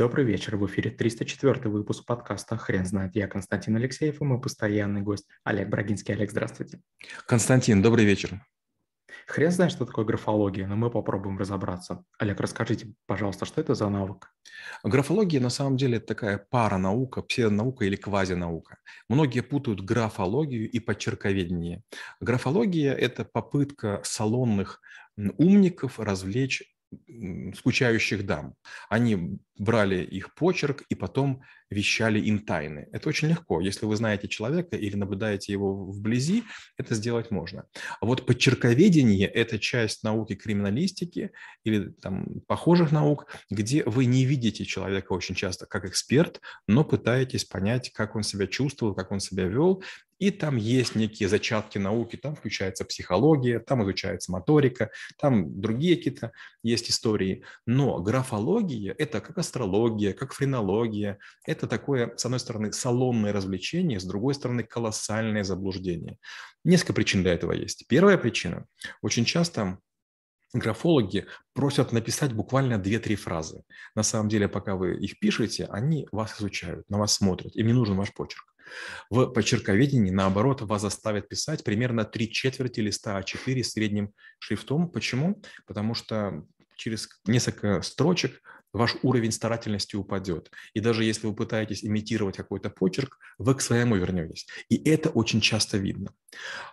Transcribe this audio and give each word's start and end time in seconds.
Добрый 0.00 0.24
вечер. 0.24 0.56
В 0.56 0.64
эфире 0.64 0.90
304 0.90 1.68
выпуск 1.68 2.06
подкаста 2.06 2.56
«Хрен 2.56 2.86
знает». 2.86 3.14
Я 3.14 3.28
Константин 3.28 3.76
Алексеев 3.76 4.22
и 4.22 4.24
мой 4.24 4.40
постоянный 4.40 5.02
гость 5.02 5.26
Олег 5.44 5.68
Брагинский. 5.68 6.14
Олег, 6.14 6.30
здравствуйте. 6.30 6.80
Константин, 7.26 7.82
добрый 7.82 8.06
вечер. 8.06 8.40
Хрен 9.26 9.50
знает, 9.50 9.72
что 9.72 9.84
такое 9.84 10.06
графология, 10.06 10.66
но 10.66 10.74
мы 10.74 10.90
попробуем 10.90 11.36
разобраться. 11.36 12.02
Олег, 12.18 12.40
расскажите, 12.40 12.94
пожалуйста, 13.04 13.44
что 13.44 13.60
это 13.60 13.74
за 13.74 13.90
навык? 13.90 14.32
Графология 14.82 15.38
на 15.38 15.50
самом 15.50 15.76
деле 15.76 16.00
такая 16.00 16.38
пара 16.38 16.78
наука, 16.78 17.20
псевдонаука 17.20 17.84
или 17.84 17.96
квазинаука. 17.96 18.78
Многие 19.10 19.42
путают 19.42 19.82
графологию 19.82 20.70
и 20.70 20.80
подчерковедение. 20.80 21.82
Графология– 22.20 22.94
это 22.94 23.26
попытка 23.26 24.00
салонных 24.02 24.80
умников 25.36 26.00
развлечь 26.00 26.62
скучающих 27.56 28.26
дам. 28.26 28.54
Они 28.88 29.38
брали 29.60 30.02
их 30.02 30.34
почерк 30.34 30.82
и 30.88 30.94
потом 30.94 31.42
вещали 31.68 32.18
им 32.18 32.38
тайны. 32.38 32.88
Это 32.92 33.10
очень 33.10 33.28
легко. 33.28 33.60
Если 33.60 33.84
вы 33.84 33.94
знаете 33.94 34.26
человека 34.26 34.74
или 34.74 34.96
наблюдаете 34.96 35.52
его 35.52 35.74
вблизи, 35.74 36.44
это 36.78 36.94
сделать 36.94 37.30
можно. 37.30 37.66
А 38.00 38.06
вот 38.06 38.24
подчерковедение– 38.24 39.28
это 39.28 39.58
часть 39.58 40.02
науки 40.02 40.34
криминалистики 40.34 41.32
или 41.62 41.90
там, 41.90 42.40
похожих 42.48 42.90
наук, 42.90 43.26
где 43.50 43.84
вы 43.84 44.06
не 44.06 44.24
видите 44.24 44.64
человека 44.64 45.12
очень 45.12 45.34
часто 45.34 45.66
как 45.66 45.84
эксперт, 45.84 46.40
но 46.66 46.82
пытаетесь 46.82 47.44
понять, 47.44 47.92
как 47.92 48.16
он 48.16 48.22
себя 48.22 48.46
чувствовал, 48.46 48.94
как 48.94 49.12
он 49.12 49.20
себя 49.20 49.44
вел, 49.44 49.82
и 50.20 50.30
там 50.30 50.56
есть 50.56 50.94
некие 50.94 51.28
зачатки 51.30 51.78
науки, 51.78 52.16
там 52.16 52.36
включается 52.36 52.84
психология, 52.84 53.58
там 53.58 53.82
изучается 53.82 54.30
моторика, 54.30 54.90
там 55.18 55.60
другие 55.60 55.96
какие-то 55.96 56.32
есть 56.62 56.90
истории. 56.90 57.42
Но 57.66 58.00
графология– 58.02 58.94
это 58.98 59.22
как 59.22 59.38
астрология, 59.50 60.12
как 60.12 60.32
френология. 60.32 61.18
Это 61.44 61.66
такое, 61.66 62.14
с 62.16 62.24
одной 62.24 62.38
стороны, 62.38 62.72
салонное 62.72 63.32
развлечение, 63.32 63.98
с 63.98 64.04
другой 64.04 64.34
стороны, 64.34 64.62
колоссальное 64.62 65.42
заблуждение. 65.42 66.18
Несколько 66.64 66.92
причин 66.92 67.22
для 67.22 67.34
этого 67.34 67.52
есть. 67.52 67.86
Первая 67.88 68.16
причина. 68.16 68.66
Очень 69.02 69.24
часто 69.24 69.78
графологи 70.52 71.26
просят 71.52 71.92
написать 71.92 72.32
буквально 72.32 72.74
2-3 72.74 73.16
фразы. 73.16 73.62
На 73.96 74.04
самом 74.04 74.28
деле, 74.28 74.48
пока 74.48 74.76
вы 74.76 74.96
их 74.96 75.18
пишете, 75.18 75.66
они 75.70 76.06
вас 76.12 76.40
изучают, 76.40 76.88
на 76.88 76.98
вас 76.98 77.14
смотрят. 77.14 77.56
Им 77.56 77.66
не 77.66 77.72
нужен 77.72 77.96
ваш 77.96 78.12
почерк. 78.12 78.44
В 79.10 79.26
почерковедении, 79.26 80.12
наоборот, 80.12 80.62
вас 80.62 80.82
заставят 80.82 81.28
писать 81.28 81.64
примерно 81.64 82.04
три 82.04 82.30
четверти 82.30 82.78
листа 82.80 83.20
А4 83.20 83.64
средним 83.64 84.12
шрифтом. 84.38 84.88
Почему? 84.88 85.42
Потому 85.66 85.94
что 85.94 86.44
через 86.76 87.08
несколько 87.26 87.82
строчек 87.82 88.40
ваш 88.72 88.96
уровень 89.02 89.32
старательности 89.32 89.96
упадет. 89.96 90.50
И 90.74 90.80
даже 90.80 91.04
если 91.04 91.26
вы 91.26 91.34
пытаетесь 91.34 91.84
имитировать 91.84 92.36
какой-то 92.36 92.70
почерк, 92.70 93.18
вы 93.38 93.54
к 93.54 93.60
своему 93.60 93.96
вернетесь. 93.96 94.46
И 94.68 94.76
это 94.88 95.10
очень 95.10 95.40
часто 95.40 95.78
видно. 95.78 96.12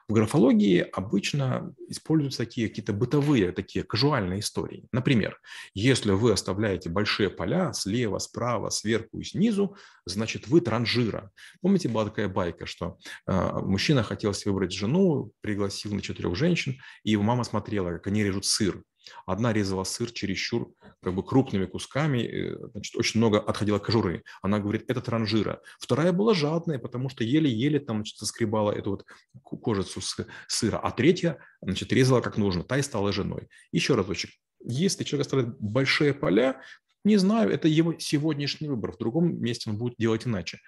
В 0.08 0.14
графологии 0.14 0.80
обычно 0.80 1.74
используются 1.90 2.40
такие 2.40 2.68
какие-то 2.70 2.94
бытовые, 2.94 3.52
такие 3.52 3.84
казуальные 3.84 4.40
истории. 4.40 4.88
Например, 4.92 5.40
если 5.74 6.12
вы 6.12 6.32
оставляете 6.32 6.90
большие 6.90 7.30
поля 7.30 7.74
слева, 7.74 8.20
справа, 8.20 8.70
сверху 8.70 9.20
и 9.20 9.24
снизу, 9.24 9.76
значит, 10.06 10.48
вы 10.48 10.62
транжира. 10.62 11.32
Помните, 11.62 11.90
была 11.90 12.06
такая 12.06 12.28
байка, 12.28 12.66
что 12.66 12.98
э, 13.26 13.52
мужчина 13.62 14.04
хотел 14.04 14.34
себе 14.34 14.52
выбрать 14.52 14.72
жену, 14.72 15.32
пригласил 15.42 15.94
на 15.94 16.02
четырех 16.02 16.36
женщин, 16.36 16.78
и 17.04 17.12
его 17.12 17.24
мама 17.24 17.44
смотрела, 17.44 17.92
как 17.92 18.08
они 18.08 18.24
режут 18.24 18.46
сыр. 18.46 18.84
Одна 19.26 19.54
резала 19.54 19.84
сыр 19.84 20.12
чересчур 20.12 20.74
как 21.02 21.14
бы 21.14 21.24
крупными 21.24 21.66
кусками, 21.66 22.20
э, 22.20 22.70
значит, 22.72 22.96
очень 22.96 23.20
много 23.20 23.40
отходила 23.40 23.80
кожуры. 23.80 24.24
Она 24.42 24.60
говорит, 24.60 24.86
это 24.88 25.02
транжира. 25.02 25.62
Вторая 25.80 26.12
была 26.12 26.34
жадная, 26.34 26.80
потому 26.80 27.10
что 27.10 27.24
еле-еле 27.24 27.80
там 27.80 27.98
значит, 27.98 28.18
соскребала 28.18 28.72
эту 28.72 28.92
вот 28.92 29.06
кожицу 29.42 30.02
с 30.02 30.26
сыра. 30.48 30.78
А 30.78 30.92
третья, 30.92 31.38
значит, 31.62 31.92
резала 31.94 32.22
как 32.22 32.38
нужно. 32.38 32.64
Та 32.64 32.78
и 32.78 32.82
стала 32.82 33.12
женой. 33.12 33.48
Еще 33.72 33.96
разочек. 33.96 34.32
Если 34.64 35.04
человек 35.04 35.26
оставляет 35.26 35.60
большие 35.60 36.14
поля, 36.14 36.62
не 37.04 37.18
знаю, 37.18 37.52
это 37.52 37.68
его 37.68 37.98
сегодняшний 38.00 38.68
выбор. 38.68 38.92
В 38.92 38.98
другом 38.98 39.40
месте 39.42 39.70
он 39.70 39.78
будет 39.78 39.96
делать 39.98 40.28
иначе 40.28 40.60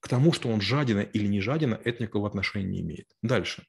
к 0.00 0.08
тому, 0.08 0.32
что 0.32 0.48
он 0.48 0.60
жадина 0.60 1.00
или 1.00 1.26
не 1.26 1.40
жадина, 1.40 1.80
это 1.84 2.02
никакого 2.02 2.28
отношения 2.28 2.66
не 2.66 2.80
имеет. 2.80 3.08
Дальше. 3.22 3.64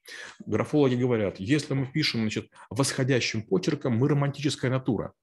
Графологи 0.46 0.96
говорят, 0.96 1.40
если 1.40 1.74
мы 1.74 1.88
пишем 1.88 2.22
значит, 2.22 2.50
восходящим 2.70 3.44
почерком, 3.44 3.98
мы 3.98 4.10
романтическая 4.10 4.72
натура. 4.72 5.14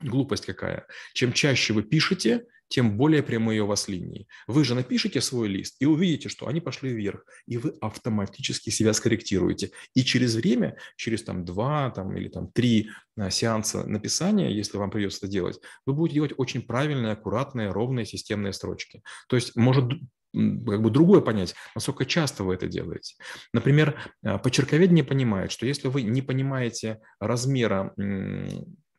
Глупость 0.00 0.46
какая. 0.46 0.86
Чем 1.14 1.32
чаще 1.32 1.72
вы 1.72 1.82
пишете, 1.82 2.46
тем 2.72 2.96
более 2.96 3.22
прямые 3.22 3.60
у 3.60 3.66
вас 3.66 3.86
линии. 3.86 4.26
Вы 4.46 4.64
же 4.64 4.74
напишите 4.74 5.20
свой 5.20 5.46
лист 5.46 5.76
и 5.78 5.84
увидите, 5.84 6.30
что 6.30 6.46
они 6.46 6.62
пошли 6.62 6.90
вверх, 6.90 7.26
и 7.46 7.58
вы 7.58 7.74
автоматически 7.82 8.70
себя 8.70 8.94
скорректируете. 8.94 9.72
И 9.92 10.02
через 10.02 10.34
время, 10.36 10.78
через 10.96 11.22
там 11.22 11.44
два 11.44 11.90
там, 11.90 12.16
или 12.16 12.28
там 12.28 12.50
три 12.50 12.88
а, 13.18 13.28
сеанса 13.28 13.86
написания, 13.86 14.50
если 14.50 14.78
вам 14.78 14.90
придется 14.90 15.18
это 15.18 15.28
делать, 15.28 15.60
вы 15.84 15.92
будете 15.92 16.14
делать 16.14 16.32
очень 16.38 16.62
правильные, 16.62 17.12
аккуратные, 17.12 17.70
ровные 17.70 18.06
системные 18.06 18.54
строчки. 18.54 19.02
То 19.28 19.36
есть 19.36 19.54
может 19.54 19.92
как 20.32 20.80
бы 20.80 20.90
другое 20.90 21.20
понять, 21.20 21.54
насколько 21.74 22.06
часто 22.06 22.42
вы 22.42 22.54
это 22.54 22.68
делаете. 22.68 23.16
Например, 23.52 24.00
а, 24.24 24.38
почерковедение 24.38 25.04
понимает, 25.04 25.52
что 25.52 25.66
если 25.66 25.88
вы 25.88 26.00
не 26.00 26.22
понимаете 26.22 27.00
размера 27.20 27.92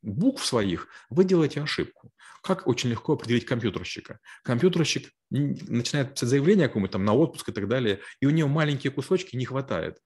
букв 0.04 0.46
своих, 0.46 0.88
вы 1.10 1.24
делаете 1.24 1.62
ошибку. 1.62 2.12
Как 2.44 2.68
очень 2.68 2.90
легко 2.90 3.14
определить 3.14 3.46
компьютерщика? 3.46 4.20
Компьютерщик 4.44 5.12
начинает 5.30 6.14
писать 6.14 6.28
заявление 6.28 6.68
какому-то 6.68 6.94
там 6.94 7.06
на 7.06 7.14
отпуск 7.14 7.48
и 7.50 7.54
так 7.54 7.70
далее, 7.70 8.02
и 8.20 8.26
у 8.26 8.32
него 8.32 8.50
маленькие 8.50 8.92
кусочки 8.92 9.38
не 9.38 9.46
хватает 9.46 9.98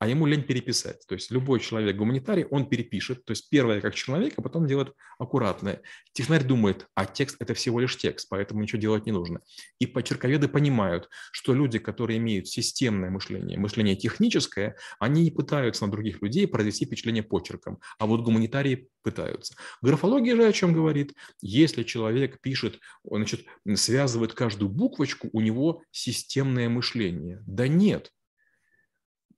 а 0.00 0.08
ему 0.08 0.24
лень 0.24 0.42
переписать. 0.42 1.06
То 1.06 1.14
есть 1.14 1.30
любой 1.30 1.60
человек 1.60 1.94
гуманитарий, 1.94 2.44
он 2.44 2.68
перепишет. 2.68 3.22
То 3.26 3.32
есть 3.32 3.50
первое 3.50 3.82
как 3.82 3.94
человек, 3.94 4.32
а 4.38 4.42
потом 4.42 4.66
делает 4.66 4.94
аккуратное. 5.18 5.82
Технарь 6.14 6.42
думает, 6.42 6.86
а 6.94 7.04
текст– 7.04 7.36
это 7.38 7.52
всего 7.52 7.80
лишь 7.80 7.98
текст, 7.98 8.26
поэтому 8.30 8.62
ничего 8.62 8.80
делать 8.80 9.04
не 9.04 9.12
нужно. 9.12 9.40
И 9.78 9.86
почерковеды 9.86 10.48
понимают, 10.48 11.10
что 11.32 11.52
люди, 11.52 11.78
которые 11.78 12.16
имеют 12.16 12.48
системное 12.48 13.10
мышление, 13.10 13.58
мышление 13.58 13.94
техническое, 13.94 14.74
они 14.98 15.22
не 15.22 15.30
пытаются 15.30 15.84
на 15.84 15.92
других 15.92 16.22
людей 16.22 16.48
произвести 16.48 16.86
впечатление 16.86 17.22
почерком, 17.22 17.78
а 17.98 18.06
вот 18.06 18.22
гуманитарии 18.22 18.88
пытаются. 19.02 19.54
Графология 19.82 20.34
же 20.34 20.46
о 20.46 20.52
чем 20.52 20.72
говорит? 20.72 21.14
Если 21.42 21.82
человек 21.82 22.40
пишет, 22.40 22.78
значит, 23.04 23.44
связывает 23.74 24.32
каждую 24.32 24.70
буквочку, 24.70 25.28
у 25.34 25.42
него 25.42 25.82
системное 25.90 26.70
мышление. 26.70 27.42
Да 27.46 27.68
нет, 27.68 28.10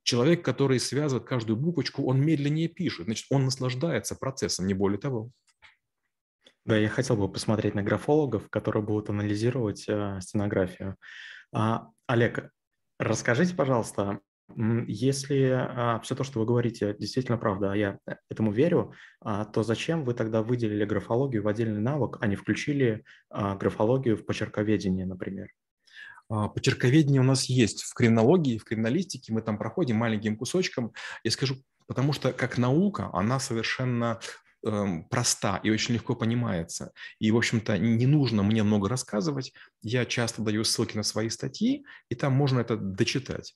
Человек, 0.03 0.45
который 0.45 0.81
связывает 0.81 1.27
каждую 1.27 1.57
буквочку, 1.57 2.05
он 2.07 2.21
медленнее 2.21 2.69
пишет. 2.69 3.07
Значит, 3.07 3.27
он 3.31 3.45
наслаждается 3.45 4.17
процессом, 4.17 4.67
не 4.67 4.75
более 4.75 4.99
того. 4.99 5.31
Да, 6.65 6.77
я 6.77 6.89
хотел 6.89 7.17
бы 7.17 7.31
посмотреть 7.31 7.75
на 7.75 7.83
графологов, 7.83 8.49
которые 8.49 8.83
будут 8.83 9.11
анализировать 9.11 9.85
э, 9.89 10.21
стенографию. 10.21 10.97
А, 11.53 11.89
Олег, 12.07 12.51
расскажите, 12.99 13.55
пожалуйста, 13.55 14.21
если 14.57 15.51
а, 15.51 16.01
все 16.01 16.15
то, 16.15 16.25
что 16.25 16.41
вы 16.41 16.47
говорите, 16.47 16.95
действительно 16.99 17.39
правда, 17.39 17.73
а 17.73 17.77
я 17.77 17.99
этому 18.29 18.53
верю, 18.53 18.93
а, 19.21 19.45
то 19.45 19.62
зачем 19.62 20.05
вы 20.05 20.15
тогда 20.15 20.43
выделили 20.43 20.85
графологию 20.85 21.43
в 21.43 21.49
отдельный 21.49 21.81
навык, 21.81 22.19
а 22.21 22.27
не 22.27 22.37
включили 22.37 23.05
а, 23.31 23.57
графологию 23.57 24.17
в 24.17 24.25
почерковедение, 24.25 25.07
например? 25.07 25.49
А, 26.32 26.48
почерковедение 26.48 27.20
у 27.20 27.25
нас 27.25 27.44
есть 27.44 27.82
в 27.82 27.93
криминологии, 27.93 28.56
в 28.56 28.65
криминалистике, 28.65 29.34
мы 29.34 29.43
там 29.43 29.59
проходим 29.59 29.97
маленьким 29.97 30.38
кусочком. 30.38 30.93
Я 31.25 31.31
скажу, 31.31 31.56
потому 31.87 32.15
что 32.15 32.32
как 32.32 32.56
наука, 32.56 33.10
она 33.12 33.38
совершенно 33.38 34.19
эм, 34.65 35.04
проста 35.10 35.60
и 35.62 35.69
очень 35.69 35.93
легко 35.93 36.15
понимается. 36.15 36.93
И, 37.19 37.31
в 37.31 37.37
общем-то, 37.37 37.76
не 37.76 38.06
нужно 38.06 38.43
мне 38.43 38.62
много 38.62 38.88
рассказывать. 38.88 39.52
Я 39.82 40.06
часто 40.06 40.40
даю 40.40 40.64
ссылки 40.64 40.96
на 40.96 41.02
свои 41.02 41.29
статьи, 41.29 41.84
и 42.08 42.14
там 42.14 42.32
можно 42.32 42.61
это 42.61 42.78
дочитать. 42.78 43.55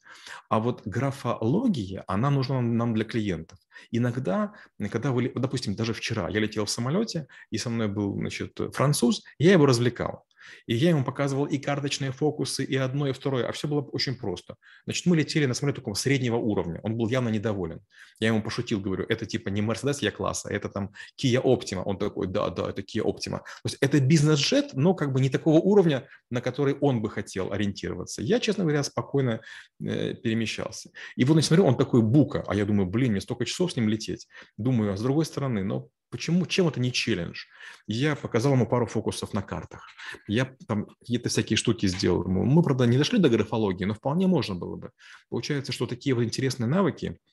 А 0.50 0.60
вот 0.60 0.82
графология, 0.84 2.04
она 2.06 2.28
нужна 2.28 2.60
нам 2.60 2.92
для 2.92 3.06
клиентов. 3.06 3.58
Иногда, 3.90 4.52
когда 4.90 5.12
вы, 5.12 5.32
допустим, 5.34 5.76
даже 5.76 5.94
вчера 5.94 6.28
я 6.28 6.40
летел 6.40 6.66
в 6.66 6.70
самолете, 6.70 7.26
и 7.50 7.56
со 7.56 7.70
мной 7.70 7.88
был, 7.88 8.14
значит, 8.16 8.60
француз, 8.74 9.22
я 9.38 9.52
его 9.52 9.64
развлекал. 9.64 10.26
И 10.66 10.74
я 10.74 10.90
ему 10.90 11.04
показывал 11.04 11.46
и 11.46 11.58
карточные 11.58 12.12
фокусы, 12.12 12.64
и 12.64 12.76
одно, 12.76 13.08
и 13.08 13.12
второе, 13.12 13.46
а 13.46 13.52
все 13.52 13.68
было 13.68 13.80
очень 13.80 14.16
просто. 14.16 14.56
Значит, 14.84 15.06
мы 15.06 15.16
летели 15.16 15.46
на 15.46 15.54
самолете 15.54 15.80
такого 15.80 15.94
среднего 15.94 16.36
уровня, 16.36 16.80
он 16.82 16.96
был 16.96 17.08
явно 17.08 17.28
недоволен. 17.28 17.80
Я 18.20 18.28
ему 18.28 18.42
пошутил, 18.42 18.80
говорю, 18.80 19.04
это 19.08 19.26
типа 19.26 19.48
не 19.48 19.60
Mercedes 19.60 19.98
Я-класса, 20.00 20.48
это 20.48 20.68
там 20.68 20.92
Kia 21.20 21.42
Optima. 21.42 21.82
Он 21.84 21.98
такой, 21.98 22.26
да, 22.26 22.48
да, 22.50 22.70
это 22.70 22.82
Kia 22.82 23.02
Optima. 23.02 23.38
То 23.38 23.64
есть 23.64 23.76
это 23.80 24.00
бизнес-джет, 24.00 24.74
но 24.74 24.94
как 24.94 25.12
бы 25.12 25.20
не 25.20 25.30
такого 25.30 25.58
уровня, 25.58 26.08
на 26.30 26.40
который 26.40 26.74
он 26.80 27.02
бы 27.02 27.10
хотел 27.10 27.52
ориентироваться. 27.52 28.22
Я, 28.22 28.40
честно 28.40 28.64
говоря, 28.64 28.82
спокойно 28.82 29.40
э, 29.80 30.14
перемещался. 30.14 30.90
И 31.16 31.24
вот, 31.24 31.36
я 31.36 31.42
смотрю, 31.42 31.66
он 31.66 31.76
такой 31.76 32.02
бука, 32.02 32.44
а 32.46 32.54
я 32.54 32.64
думаю, 32.64 32.88
блин, 32.88 33.12
мне 33.12 33.20
столько 33.20 33.44
часов 33.44 33.72
с 33.72 33.76
ним 33.76 33.88
лететь. 33.88 34.26
Думаю, 34.56 34.92
а 34.92 34.96
с 34.96 35.02
другой 35.02 35.24
стороны, 35.24 35.64
но 35.64 35.88
Почему? 36.16 36.46
Чем 36.46 36.68
это 36.68 36.80
не 36.80 36.92
челлендж? 36.92 37.42
Я 37.86 38.16
показал 38.16 38.54
ему 38.54 38.66
пару 38.66 38.86
фокусов 38.86 39.34
на 39.34 39.42
картах. 39.42 39.86
Я 40.26 40.56
там 40.66 40.86
какие-то 40.86 41.28
всякие 41.28 41.58
штуки 41.58 41.84
сделал. 41.84 42.26
Мы, 42.26 42.62
правда, 42.62 42.86
не 42.86 42.96
дошли 42.96 43.18
до 43.18 43.28
графологии, 43.28 43.84
но 43.84 43.92
вполне 43.92 44.26
можно 44.26 44.54
было 44.54 44.76
бы. 44.76 44.92
Получается, 45.28 45.72
что 45.72 45.86
такие 45.86 46.14
вот 46.14 46.22
интересные 46.22 46.68
навыки– 46.68 47.18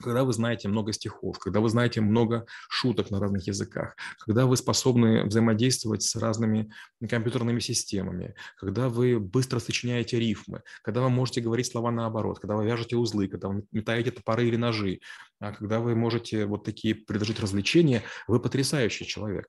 когда 0.00 0.24
вы 0.24 0.32
знаете 0.32 0.68
много 0.68 0.92
стихов, 0.92 1.38
когда 1.38 1.60
вы 1.60 1.68
знаете 1.68 2.00
много 2.00 2.46
шуток 2.68 3.10
на 3.10 3.20
разных 3.20 3.46
языках, 3.46 3.96
когда 4.18 4.46
вы 4.46 4.56
способны 4.56 5.24
взаимодействовать 5.24 6.02
с 6.02 6.16
разными 6.16 6.70
компьютерными 7.08 7.60
системами, 7.60 8.34
когда 8.56 8.88
вы 8.88 9.20
быстро 9.20 9.58
сочиняете 9.58 10.18
рифмы, 10.18 10.62
когда 10.82 11.02
вы 11.02 11.10
можете 11.10 11.40
говорить 11.40 11.66
слова 11.66 11.90
наоборот, 11.90 12.38
когда 12.40 12.56
вы 12.56 12.66
вяжете 12.66 12.96
узлы, 12.96 13.28
когда 13.28 13.48
вы 13.48 13.64
метаете 13.72 14.10
топоры 14.10 14.46
или 14.46 14.56
ножи, 14.56 15.00
а 15.40 15.52
когда 15.52 15.80
вы 15.80 15.94
можете 15.94 16.44
вот 16.44 16.64
такие 16.64 16.94
предложить 16.94 17.40
развлечения, 17.40 18.02
вы 18.28 18.40
потрясающий 18.40 19.06
человек. 19.06 19.46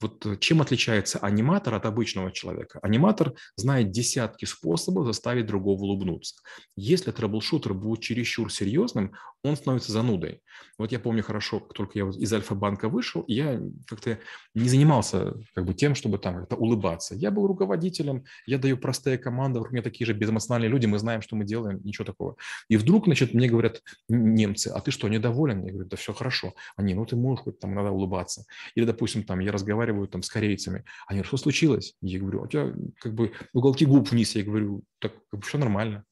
Вот 0.00 0.40
чем 0.40 0.62
отличается 0.62 1.18
аниматор 1.18 1.74
от 1.74 1.84
обычного 1.84 2.32
человека? 2.32 2.78
Аниматор 2.82 3.34
знает 3.56 3.90
десятки 3.90 4.46
способов 4.46 5.06
заставить 5.06 5.46
другого 5.46 5.82
улыбнуться. 5.82 6.36
Если 6.76 7.10
troubleshooter 7.10 7.74
будет 7.74 8.00
чересчур 8.00 8.50
серьезным, 8.50 9.12
он 9.42 9.56
становится 9.56 9.92
занудой. 9.94 10.40
Вот 10.78 10.92
я 10.92 10.98
помню 10.98 11.22
хорошо, 11.22 11.60
как 11.60 11.72
только 11.72 11.98
я 11.98 12.08
из 12.08 12.32
Альфа-банка 12.32 12.88
вышел, 12.88 13.24
я 13.28 13.60
как-то 13.86 14.18
не 14.54 14.68
занимался 14.68 15.34
как 15.54 15.64
бы 15.64 15.72
тем, 15.72 15.94
чтобы 15.94 16.18
там 16.18 16.34
как-то 16.34 16.56
улыбаться. 16.56 17.14
Я 17.14 17.30
был 17.30 17.46
руководителем, 17.46 18.24
я 18.46 18.58
даю 18.58 18.76
простые 18.76 19.16
команды, 19.18 19.60
вокруг 19.60 19.72
меня 19.72 19.82
такие 19.82 20.06
же 20.06 20.12
безэмоциональные 20.12 20.68
люди, 20.68 20.86
мы 20.86 20.98
знаем, 20.98 21.22
что 21.22 21.36
мы 21.36 21.44
делаем, 21.44 21.80
ничего 21.84 22.04
такого. 22.04 22.36
И 22.68 22.76
вдруг, 22.76 23.06
значит, 23.06 23.34
мне 23.34 23.48
говорят 23.48 23.82
немцы, 24.08 24.68
а 24.68 24.80
ты 24.80 24.90
что, 24.90 25.08
недоволен? 25.08 25.64
Я 25.64 25.72
говорю, 25.72 25.88
да 25.88 25.96
все 25.96 26.12
хорошо. 26.12 26.54
Они, 26.76 26.94
ну 26.94 27.06
ты 27.06 27.16
можешь 27.16 27.44
хоть 27.44 27.58
там 27.60 27.72
иногда 27.72 27.90
улыбаться. 27.90 28.44
Или, 28.74 28.84
допустим, 28.84 29.22
там 29.22 29.38
я 29.40 29.52
разговариваю 29.52 30.08
там 30.08 30.22
с 30.22 30.28
корейцами. 30.28 30.84
Они 31.06 31.18
говорят, 31.18 31.28
что 31.28 31.36
случилось? 31.36 31.94
Я 32.00 32.18
говорю, 32.18 32.42
у 32.42 32.46
тебя 32.46 32.74
как 33.00 33.14
бы 33.14 33.32
уголки 33.52 33.86
губ 33.86 34.10
вниз. 34.10 34.34
Я 34.34 34.42
говорю, 34.42 34.82
так 34.98 35.12
как 35.30 35.40
бы 35.40 35.46
все 35.46 35.58
нормально. 35.58 36.04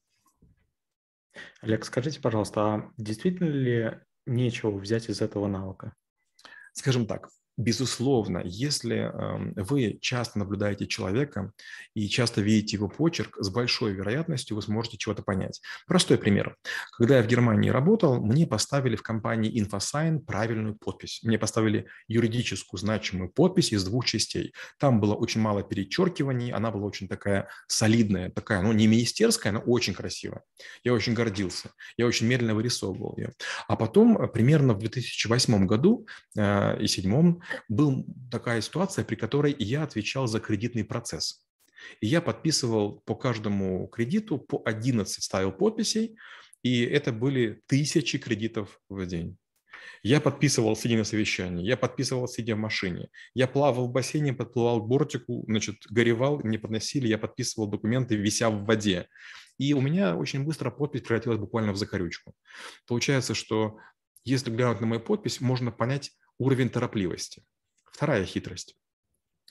Олег, 1.61 1.85
скажите, 1.85 2.19
пожалуйста, 2.19 2.61
а 2.61 2.91
действительно 2.97 3.49
ли 3.49 3.99
нечего 4.25 4.71
взять 4.71 5.09
из 5.09 5.21
этого 5.21 5.47
навыка? 5.47 5.93
Скажем 6.73 7.05
так, 7.05 7.29
Безусловно, 7.55 8.41
если 8.43 8.97
эм, 8.97 9.53
вы 9.55 9.99
часто 10.01 10.39
наблюдаете 10.39 10.87
человека 10.87 11.51
и 11.93 12.09
часто 12.09 12.41
видите 12.41 12.77
его 12.77 12.89
почерк, 12.89 13.37
с 13.39 13.49
большой 13.49 13.93
вероятностью 13.93 14.55
вы 14.55 14.63
сможете 14.63 14.97
чего-то 14.97 15.21
понять. 15.21 15.61
Простой 15.85 16.17
пример. 16.17 16.57
Когда 16.97 17.17
я 17.17 17.23
в 17.23 17.27
Германии 17.27 17.69
работал, 17.69 18.19
мне 18.19 18.47
поставили 18.47 18.95
в 18.95 19.03
компании 19.03 19.53
InfoSign 19.61 20.21
правильную 20.21 20.75
подпись. 20.75 21.19
Мне 21.21 21.37
поставили 21.37 21.85
юридическую 22.07 22.79
значимую 22.79 23.29
подпись 23.29 23.71
из 23.71 23.83
двух 23.83 24.05
частей. 24.05 24.51
Там 24.79 24.99
было 24.99 25.13
очень 25.13 25.41
мало 25.41 25.61
перечеркиваний, 25.61 26.51
она 26.51 26.71
была 26.71 26.87
очень 26.87 27.07
такая 27.07 27.49
солидная, 27.67 28.31
такая, 28.31 28.63
ну 28.63 28.71
не 28.71 28.87
министерская, 28.87 29.53
но 29.53 29.59
очень 29.59 29.93
красивая. 29.93 30.41
Я 30.83 30.93
очень 30.93 31.13
гордился. 31.13 31.69
Я 31.97 32.07
очень 32.07 32.25
медленно 32.25 32.55
вырисовывал 32.55 33.15
ее. 33.17 33.33
А 33.67 33.75
потом, 33.75 34.17
э, 34.17 34.27
примерно 34.27 34.73
в 34.73 34.79
2008 34.79 35.67
году 35.67 36.07
э, 36.35 36.77
и 36.77 36.87
2007 36.87 37.42
была 37.67 38.03
такая 38.31 38.61
ситуация, 38.61 39.05
при 39.05 39.15
которой 39.15 39.55
я 39.57 39.83
отвечал 39.83 40.27
за 40.27 40.39
кредитный 40.39 40.83
процесс. 40.83 41.45
И 42.01 42.07
я 42.07 42.21
подписывал 42.21 43.01
по 43.05 43.15
каждому 43.15 43.87
кредиту 43.87 44.37
по 44.37 44.61
11 44.65 45.23
ставил 45.23 45.51
подписей, 45.51 46.17
и 46.61 46.83
это 46.83 47.11
были 47.11 47.61
тысячи 47.67 48.17
кредитов 48.17 48.79
в 48.89 49.05
день. 49.05 49.37
Я 50.01 50.19
подписывал, 50.19 50.75
сидя 50.75 50.97
на 50.97 51.03
совещании, 51.03 51.65
я 51.65 51.77
подписывал, 51.77 52.27
сидя 52.27 52.55
в 52.55 52.59
машине. 52.59 53.09
Я 53.33 53.47
плавал 53.47 53.87
в 53.87 53.91
бассейне, 53.91 54.33
подплывал 54.33 54.81
к 54.81 54.87
бортику, 54.87 55.43
значит, 55.47 55.75
горевал, 55.89 56.39
мне 56.43 56.59
подносили, 56.59 57.07
я 57.07 57.17
подписывал 57.17 57.67
документы, 57.67 58.15
вися 58.15 58.49
в 58.49 58.65
воде. 58.65 59.07
И 59.57 59.73
у 59.73 59.81
меня 59.81 60.15
очень 60.15 60.43
быстро 60.43 60.71
подпись 60.71 61.01
превратилась 61.01 61.39
буквально 61.39 61.73
в 61.73 61.77
закорючку. 61.77 62.33
Получается, 62.87 63.33
что 63.33 63.77
если 64.25 64.51
глянуть 64.51 64.81
на 64.81 64.87
мою 64.87 65.01
подпись, 65.01 65.41
можно 65.41 65.71
понять, 65.71 66.11
Уровень 66.43 66.69
торопливости. 66.69 67.41
Вторая 67.85 68.25
хитрость. 68.25 68.75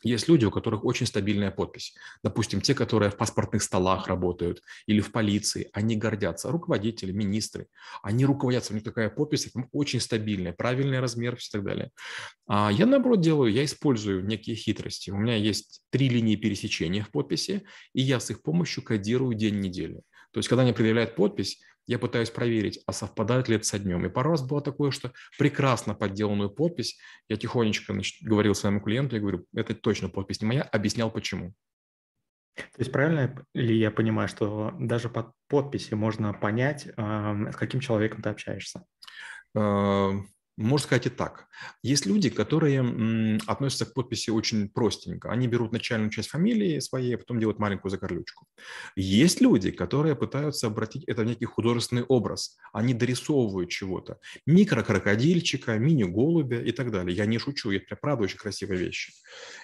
Есть 0.02 0.28
люди, 0.28 0.44
у 0.44 0.50
которых 0.50 0.84
очень 0.84 1.06
стабильная 1.06 1.50
подпись. 1.50 1.94
Допустим, 2.22 2.60
те, 2.60 2.74
которые 2.74 3.10
в 3.10 3.16
паспортных 3.16 3.62
столах 3.62 4.08
работают 4.08 4.60
или 4.84 5.00
в 5.00 5.10
полиции, 5.10 5.70
они 5.72 5.96
гордятся. 5.96 6.50
Руководители, 6.50 7.10
министры, 7.10 7.68
они 8.02 8.26
руководятся, 8.26 8.72
у 8.72 8.74
них 8.74 8.84
такая 8.84 9.08
подпись, 9.08 9.50
очень 9.72 10.00
стабильная, 10.00 10.52
правильный 10.52 11.00
размер 11.00 11.36
и 11.36 11.50
так 11.50 11.64
далее. 11.64 11.92
А 12.46 12.70
я, 12.70 12.84
наоборот, 12.84 13.22
делаю, 13.22 13.50
я 13.50 13.64
использую 13.64 14.26
некие 14.26 14.54
хитрости. 14.54 15.10
У 15.10 15.16
меня 15.16 15.36
есть 15.36 15.80
три 15.88 16.10
линии 16.10 16.36
пересечения 16.36 17.04
в 17.04 17.10
подписи, 17.10 17.62
и 17.94 18.02
я 18.02 18.20
с 18.20 18.28
их 18.28 18.42
помощью 18.42 18.82
кодирую 18.82 19.34
день 19.34 19.60
недели. 19.60 20.02
То 20.32 20.40
есть, 20.40 20.48
когда 20.50 20.62
они 20.62 20.74
предъявляют 20.74 21.14
подпись, 21.14 21.58
я 21.86 21.98
пытаюсь 21.98 22.30
проверить, 22.30 22.80
а 22.86 22.92
совпадает 22.92 23.48
ли 23.48 23.56
это 23.56 23.64
со 23.64 23.78
днем. 23.78 24.04
И 24.06 24.08
пару 24.08 24.30
раз 24.30 24.42
было 24.42 24.60
такое, 24.60 24.90
что 24.90 25.12
прекрасно 25.38 25.94
подделанную 25.94 26.50
подпись, 26.50 26.98
я 27.28 27.36
тихонечко 27.36 27.92
значит, 27.92 28.22
говорил 28.26 28.54
своему 28.54 28.80
клиенту, 28.80 29.16
я 29.16 29.20
говорю, 29.20 29.46
это 29.54 29.74
точно 29.74 30.08
подпись 30.08 30.40
не 30.40 30.46
моя, 30.46 30.62
объяснял 30.62 31.10
почему. 31.10 31.54
То 32.54 32.78
есть 32.78 32.92
правильно 32.92 33.34
ли 33.54 33.78
я 33.78 33.90
понимаю, 33.90 34.28
что 34.28 34.74
даже 34.78 35.08
под 35.08 35.32
подписи 35.48 35.94
можно 35.94 36.34
понять, 36.34 36.86
с 36.96 37.56
каким 37.56 37.80
человеком 37.80 38.22
ты 38.22 38.28
общаешься? 38.28 38.84
Можно 40.58 40.86
сказать 40.86 41.06
и 41.06 41.10
так. 41.10 41.46
Есть 41.82 42.04
люди, 42.04 42.28
которые 42.28 43.38
относятся 43.46 43.86
к 43.86 43.94
подписи 43.94 44.30
очень 44.30 44.68
простенько. 44.68 45.30
Они 45.30 45.48
берут 45.48 45.72
начальную 45.72 46.10
часть 46.10 46.28
фамилии 46.28 46.78
своей, 46.80 47.14
а 47.14 47.18
потом 47.18 47.40
делают 47.40 47.58
маленькую 47.58 47.90
закорлючку. 47.90 48.46
Есть 48.94 49.40
люди, 49.40 49.70
которые 49.70 50.14
пытаются 50.14 50.66
обратить 50.66 51.04
это 51.04 51.22
в 51.22 51.24
некий 51.24 51.46
художественный 51.46 52.02
образ. 52.02 52.58
Они 52.72 52.92
дорисовывают 52.92 53.70
чего-то. 53.70 54.18
Микрокрокодильчика, 54.46 55.78
мини-голубя 55.78 56.60
и 56.60 56.72
так 56.72 56.90
далее. 56.90 57.16
Я 57.16 57.24
не 57.24 57.38
шучу, 57.38 57.70
это 57.70 57.96
правда 57.96 58.24
очень 58.24 58.38
красивые 58.38 58.78
вещи. 58.78 59.12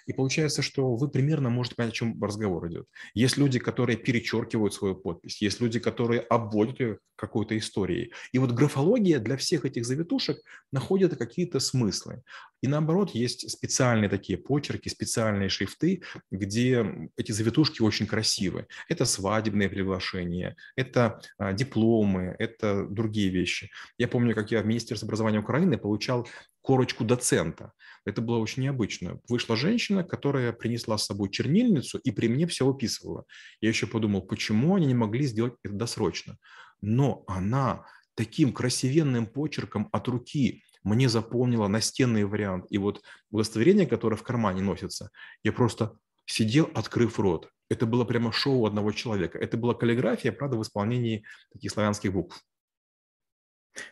И 0.09 0.15
получается, 0.15 0.63
что 0.63 0.97
вы 0.97 1.09
примерно 1.09 1.51
можете 1.51 1.77
понять, 1.77 1.93
о 1.93 1.97
чем 1.97 2.25
разговор 2.25 2.67
идет. 2.69 2.87
Есть 3.13 3.37
люди, 3.37 3.59
которые 3.59 3.99
перечеркивают 3.99 4.73
свою 4.73 4.95
подпись. 4.97 5.43
Есть 5.43 5.61
люди, 5.61 5.79
которые 5.79 6.21
обводят 6.21 6.81
ее 6.81 6.99
какой-то 7.15 7.59
историей. 7.59 8.13
И 8.33 8.39
вот 8.39 8.53
графология 8.53 9.19
для 9.19 9.37
всех 9.37 9.67
этих 9.67 9.85
завитушек 9.85 10.39
находят 10.73 11.19
какие-то 11.19 11.61
смыслы. 11.61 12.23
И 12.63 12.69
наоборот, 12.69 13.11
есть 13.11 13.51
специальные 13.51 14.09
такие 14.09 14.39
почерки, 14.39 14.89
специальные 14.89 15.51
шрифты, 15.51 16.03
где 16.31 17.11
эти 17.17 17.33
завитушки 17.33 17.83
очень 17.83 18.07
красивы. 18.07 18.67
Это 18.89 19.05
свадебные 19.05 19.69
приглашения, 19.69 20.57
это 20.75 21.21
а, 21.37 21.53
дипломы, 21.53 22.35
это 22.39 22.87
другие 22.89 23.29
вещи. 23.29 23.71
Я 23.99 24.09
помню, 24.09 24.35
как 24.35 24.51
я 24.53 24.63
в 24.63 24.67
Министерстве 24.67 25.07
образования 25.07 25.41
Украины 25.41 25.77
получал 25.77 26.27
корочку 26.69 27.03
доцента. 27.03 27.73
Это 28.05 28.21
было 28.21 28.37
очень 28.37 28.63
необычно. 28.65 29.21
Вышла 29.27 29.57
женщина, 29.57 30.05
которая 30.05 30.53
принесла 30.53 30.99
с 30.99 31.07
собой 31.07 31.31
чернильницу 31.31 31.97
и 31.97 32.11
при 32.11 32.29
мне 32.29 32.47
все 32.47 32.67
выписывала. 32.67 33.25
Я 33.63 33.71
еще 33.71 33.87
подумал, 33.87 34.21
почему 34.21 34.75
они 34.75 34.85
не 34.85 34.95
могли 34.95 35.25
сделать 35.25 35.55
это 35.65 35.73
досрочно. 35.73 36.37
Но 36.83 37.25
она 37.27 37.87
таким 38.15 38.53
красивенным 38.53 39.27
почерком 39.27 39.89
от 39.93 40.09
руки 40.09 40.63
мне 40.85 41.09
запомнила 41.09 41.69
настенный 41.69 42.27
вариант. 42.27 42.67
И 42.69 42.77
вот 42.77 43.01
удостоверение, 43.31 43.87
которое 43.87 44.17
в 44.17 44.23
кармане 44.23 44.61
носится, 44.61 45.11
я 45.43 45.53
просто 45.53 45.97
сидел, 46.27 46.71
открыв 46.75 47.19
рот. 47.19 47.49
Это 47.71 47.87
было 47.87 48.05
прямо 48.05 48.31
шоу 48.31 48.67
одного 48.67 48.93
человека. 48.93 49.39
Это 49.39 49.57
была 49.57 49.73
каллиграфия, 49.73 50.33
правда, 50.33 50.59
в 50.59 50.63
исполнении 50.63 51.25
таких 51.51 51.73
славянских 51.73 52.13
букв. 52.13 52.45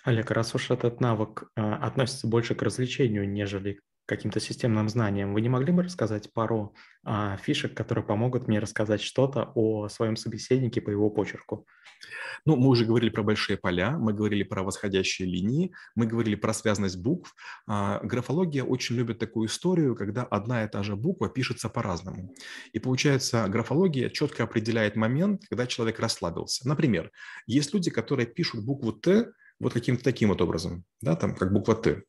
Олег, 0.05 0.31
раз 0.31 0.55
уж 0.55 0.71
этот 0.71 1.01
навык 1.01 1.51
э, 1.57 1.61
относится 1.61 2.27
больше 2.27 2.55
к 2.55 2.63
развлечению, 2.63 3.29
нежели 3.29 3.81
каким-то 4.07 4.41
системным 4.41 4.89
знаниям. 4.89 5.35
Вы 5.35 5.41
не 5.41 5.49
могли 5.49 5.73
бы 5.73 5.83
рассказать 5.83 6.33
пару 6.33 6.75
а, 7.05 7.37
фишек, 7.37 7.75
которые 7.75 8.05
помогут 8.05 8.47
мне 8.47 8.61
рассказать 8.61 9.03
что-то 9.03 9.51
о 9.55 9.89
своем 9.89 10.17
собеседнике 10.17 10.81
по 10.81 10.91
его 10.91 11.11
почерку? 11.11 11.67
Ну, 12.45 12.57
мы 12.57 12.69
уже 12.69 12.85
говорили 12.85 13.11
про 13.11 13.23
большие 13.25 13.57
поля, 13.57 13.99
мы 13.99 14.13
говорили 14.13 14.45
про 14.45 14.63
восходящие 14.63 15.27
линии, 15.27 15.73
мы 15.97 16.07
говорили 16.07 16.37
про 16.37 16.55
связность 16.55 17.03
букв. 17.03 17.35
А, 17.67 18.01
графология 18.05 18.63
очень 18.63 18.95
любит 18.95 19.19
такую 19.19 19.49
историю, 19.49 19.97
когда 19.97 20.23
одна 20.23 20.65
и 20.65 20.69
та 20.69 20.85
же 20.85 20.95
буква 20.95 21.29
пишется 21.29 21.69
по-разному. 21.69 22.33
И 22.73 22.79
получается, 22.79 23.47
графология 23.49 24.09
четко 24.09 24.45
определяет 24.45 24.95
момент, 24.95 25.43
когда 25.49 25.67
человек 25.67 25.99
расслабился. 25.99 26.69
Например, 26.69 27.11
есть 27.47 27.75
люди, 27.75 27.91
которые 27.91 28.27
пишут 28.27 28.65
букву 28.65 28.93
«Т» 28.93 29.33
вот 29.61 29.73
каким-то 29.73 30.05
таким 30.05 30.31
вот 30.31 30.41
образом, 30.41 30.85
да, 31.01 31.17
там, 31.17 31.35
как 31.35 31.53
буква 31.53 31.75
«Т». 31.75 32.03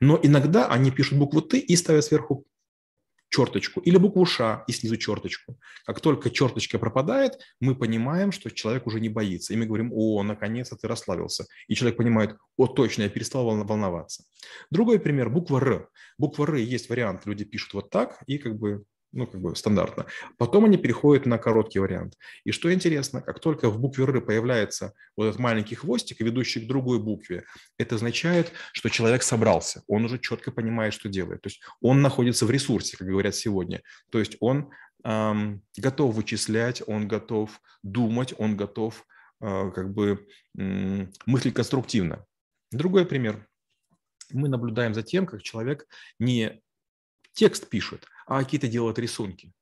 Но 0.00 0.18
иногда 0.22 0.66
они 0.66 0.90
пишут 0.90 1.18
букву 1.18 1.42
«Т» 1.42 1.58
и 1.58 1.76
ставят 1.76 2.04
сверху 2.04 2.44
черточку, 3.30 3.80
или 3.80 3.96
букву 3.96 4.26
«Ш» 4.26 4.64
и 4.66 4.72
снизу 4.72 4.96
черточку. 4.96 5.58
Как 5.86 6.00
только 6.00 6.30
черточка 6.30 6.78
пропадает, 6.78 7.38
мы 7.60 7.76
понимаем, 7.76 8.32
что 8.32 8.50
человек 8.50 8.86
уже 8.86 9.00
не 9.00 9.08
боится. 9.08 9.54
И 9.54 9.56
мы 9.56 9.66
говорим, 9.66 9.92
о, 9.94 10.22
наконец-то 10.22 10.76
ты 10.76 10.88
расслабился. 10.88 11.46
И 11.68 11.74
человек 11.74 11.96
понимает, 11.96 12.36
о, 12.56 12.66
точно, 12.66 13.02
я 13.02 13.08
перестал 13.08 13.44
волноваться. 13.44 14.24
Другой 14.70 14.98
пример, 14.98 15.30
буква 15.30 15.58
«Р». 15.60 15.88
Буква 16.18 16.44
«Р» 16.44 16.56
есть 16.56 16.88
вариант, 16.90 17.24
люди 17.24 17.44
пишут 17.44 17.74
вот 17.74 17.90
так, 17.90 18.22
и 18.26 18.38
как 18.38 18.58
бы 18.58 18.84
ну, 19.12 19.26
как 19.26 19.40
бы 19.40 19.56
стандартно. 19.56 20.06
Потом 20.38 20.64
они 20.64 20.76
переходят 20.76 21.26
на 21.26 21.38
короткий 21.38 21.78
вариант. 21.78 22.16
И 22.44 22.52
что 22.52 22.72
интересно, 22.72 23.22
как 23.22 23.40
только 23.40 23.68
в 23.68 23.78
букве 23.78 24.04
«Р» 24.04 24.20
появляется 24.20 24.94
вот 25.16 25.26
этот 25.26 25.40
маленький 25.40 25.74
хвостик, 25.74 26.20
ведущий 26.20 26.60
к 26.60 26.68
другой 26.68 27.00
букве, 27.00 27.44
это 27.78 27.96
означает, 27.96 28.52
что 28.72 28.88
человек 28.88 29.22
собрался, 29.22 29.82
он 29.86 30.04
уже 30.04 30.18
четко 30.18 30.52
понимает, 30.52 30.94
что 30.94 31.08
делает. 31.08 31.42
То 31.42 31.48
есть 31.48 31.62
он 31.80 32.02
находится 32.02 32.46
в 32.46 32.50
ресурсе, 32.50 32.96
как 32.96 33.08
говорят 33.08 33.34
сегодня. 33.34 33.82
То 34.10 34.18
есть 34.18 34.36
он 34.40 34.70
эм, 35.04 35.62
готов 35.76 36.14
вычислять, 36.14 36.82
он 36.86 37.08
готов 37.08 37.60
думать, 37.82 38.34
он 38.38 38.56
готов 38.56 39.04
э, 39.40 39.70
как 39.74 39.92
бы 39.92 40.26
э, 40.58 41.06
мыслить 41.26 41.54
конструктивно. 41.54 42.24
Другой 42.70 43.06
пример. 43.06 43.46
Мы 44.32 44.48
наблюдаем 44.48 44.94
за 44.94 45.02
тем, 45.02 45.26
как 45.26 45.42
человек 45.42 45.86
не 46.20 46.60
текст 47.32 47.68
пишет, 47.68 48.06
а 48.30 48.44
какие-то 48.44 48.68
делают 48.68 48.98
рисунки. 49.00 49.52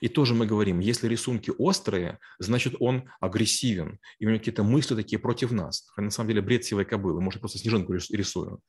И 0.00 0.08
тоже 0.08 0.34
мы 0.34 0.44
говорим, 0.44 0.80
если 0.80 1.06
рисунки 1.06 1.52
острые, 1.56 2.18
значит 2.40 2.74
он 2.80 3.08
агрессивен, 3.20 4.00
и 4.18 4.26
у 4.26 4.28
него 4.28 4.38
какие-то 4.38 4.64
мысли 4.64 4.96
такие 4.96 5.20
против 5.20 5.52
нас. 5.52 5.88
На 5.96 6.10
самом 6.10 6.28
деле 6.28 6.42
бред 6.42 6.64
сивой 6.64 6.84
кобылы, 6.84 7.20
может, 7.20 7.40
просто 7.40 7.58
снежинку 7.58 7.94
рисую. 7.94 8.60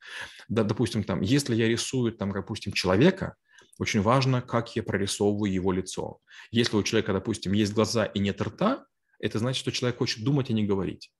Да, 0.48 0.62
допустим, 0.62 1.02
там, 1.02 1.20
если 1.20 1.56
я 1.56 1.68
рисую, 1.68 2.12
там, 2.12 2.32
допустим, 2.32 2.72
человека, 2.72 3.34
очень 3.78 4.02
важно, 4.02 4.40
как 4.40 4.74
я 4.76 4.84
прорисовываю 4.84 5.52
его 5.52 5.72
лицо. 5.72 6.20
Если 6.52 6.76
у 6.76 6.82
человека, 6.84 7.12
допустим, 7.12 7.52
есть 7.52 7.74
глаза 7.74 8.04
и 8.04 8.20
нет 8.20 8.40
рта, 8.40 8.86
это 9.18 9.40
значит, 9.40 9.60
что 9.60 9.72
человек 9.72 9.98
хочет 9.98 10.24
думать, 10.24 10.48
а 10.48 10.52
не 10.52 10.64
говорить. 10.64 11.12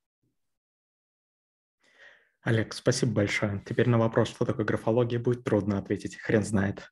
Олег, 2.42 2.74
спасибо 2.74 3.12
большое. 3.12 3.62
Теперь 3.66 3.88
на 3.88 3.98
вопрос, 3.98 4.28
что 4.28 4.44
такое 4.44 4.64
графология, 4.64 5.18
будет 5.18 5.42
трудно 5.42 5.78
ответить. 5.78 6.16
Хрен 6.16 6.44
знает. 6.44 6.90